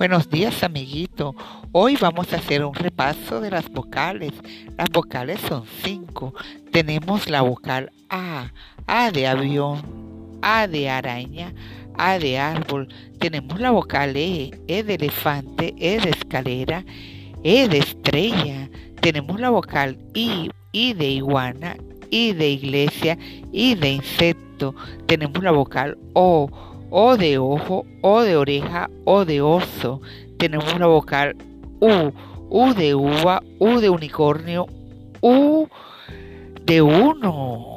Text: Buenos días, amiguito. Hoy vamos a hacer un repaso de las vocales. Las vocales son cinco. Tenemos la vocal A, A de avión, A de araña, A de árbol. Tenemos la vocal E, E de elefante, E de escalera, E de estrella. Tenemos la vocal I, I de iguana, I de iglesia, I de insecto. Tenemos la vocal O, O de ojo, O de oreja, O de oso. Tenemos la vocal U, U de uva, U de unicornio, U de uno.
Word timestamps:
Buenos 0.00 0.30
días, 0.30 0.62
amiguito. 0.62 1.36
Hoy 1.72 1.98
vamos 2.00 2.32
a 2.32 2.36
hacer 2.36 2.64
un 2.64 2.72
repaso 2.72 3.38
de 3.42 3.50
las 3.50 3.68
vocales. 3.68 4.32
Las 4.78 4.88
vocales 4.88 5.38
son 5.46 5.64
cinco. 5.82 6.32
Tenemos 6.72 7.28
la 7.28 7.42
vocal 7.42 7.92
A, 8.08 8.50
A 8.86 9.10
de 9.10 9.26
avión, 9.26 9.82
A 10.40 10.66
de 10.66 10.88
araña, 10.88 11.52
A 11.98 12.18
de 12.18 12.38
árbol. 12.38 12.88
Tenemos 13.18 13.60
la 13.60 13.72
vocal 13.72 14.16
E, 14.16 14.58
E 14.68 14.82
de 14.82 14.94
elefante, 14.94 15.74
E 15.76 16.00
de 16.00 16.08
escalera, 16.08 16.82
E 17.44 17.68
de 17.68 17.76
estrella. 17.76 18.70
Tenemos 19.02 19.38
la 19.38 19.50
vocal 19.50 19.98
I, 20.14 20.50
I 20.72 20.94
de 20.94 21.10
iguana, 21.10 21.76
I 22.10 22.32
de 22.32 22.48
iglesia, 22.48 23.18
I 23.52 23.74
de 23.74 23.90
insecto. 23.90 24.74
Tenemos 25.04 25.42
la 25.42 25.50
vocal 25.50 25.98
O, 26.14 26.48
O 26.90 27.16
de 27.16 27.38
ojo, 27.38 27.86
O 28.02 28.22
de 28.22 28.36
oreja, 28.36 28.90
O 29.04 29.24
de 29.24 29.40
oso. 29.40 30.00
Tenemos 30.38 30.78
la 30.78 30.86
vocal 30.86 31.36
U, 31.80 32.12
U 32.50 32.74
de 32.74 32.94
uva, 32.94 33.42
U 33.58 33.80
de 33.80 33.88
unicornio, 33.88 34.66
U 35.20 35.68
de 36.64 36.82
uno. 36.82 37.69